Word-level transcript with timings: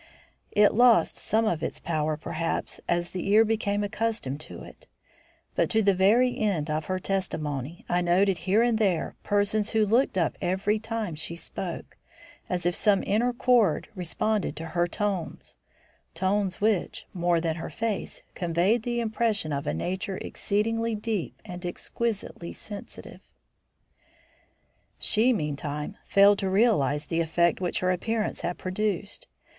It 0.49 0.73
lost 0.73 1.17
some 1.17 1.45
of 1.45 1.61
its 1.61 1.79
power 1.79 2.17
perhaps 2.17 2.79
as 2.89 3.11
the 3.11 3.29
ear 3.29 3.45
became 3.45 3.83
accustomed 3.83 4.39
to 4.39 4.63
it; 4.63 4.87
but 5.53 5.69
to 5.69 5.83
the 5.83 5.93
very 5.93 6.35
end 6.39 6.71
of 6.71 6.85
her 6.85 6.97
testimony, 6.97 7.85
I 7.87 8.01
noted 8.01 8.39
here 8.49 8.63
and 8.63 8.79
there 8.79 9.13
persons 9.21 9.69
who 9.69 9.85
looked 9.85 10.17
up 10.17 10.39
every 10.41 10.79
time 10.79 11.13
she 11.13 11.35
spoke, 11.35 11.97
as 12.49 12.65
if 12.65 12.75
some 12.75 13.03
inner 13.05 13.31
chord 13.31 13.89
responded 13.93 14.55
to 14.55 14.65
her 14.73 14.87
tones 14.87 15.55
tones 16.15 16.59
which, 16.59 17.05
more 17.13 17.39
than 17.39 17.57
her 17.57 17.69
face, 17.69 18.23
conveyed 18.33 18.81
the 18.81 19.01
impression 19.01 19.53
of 19.53 19.67
a 19.67 19.73
nature 19.75 20.17
exceedingly 20.17 20.95
deep 20.95 21.39
and 21.45 21.63
exquisitely 21.63 22.51
sensitive. 22.53 23.21
She, 24.97 25.31
meantime, 25.31 25.95
failed 26.07 26.39
to 26.39 26.49
realise 26.49 27.05
the 27.05 27.21
effect 27.21 27.61
which 27.61 27.81
her 27.81 27.91
appearance 27.91 28.41
had 28.41 28.57
produced. 28.57 29.27